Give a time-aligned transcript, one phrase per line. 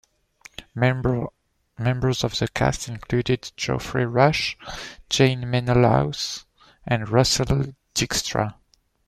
[0.73, 4.57] Members of the cast included Geoffrey Rush,
[5.11, 6.43] Jane Menelaus
[6.87, 8.55] and Russell Dykstra.